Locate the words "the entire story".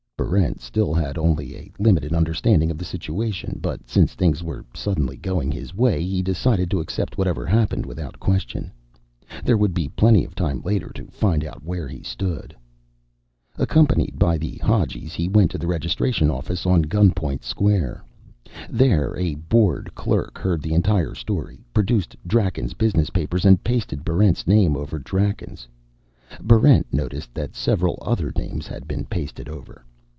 20.61-21.65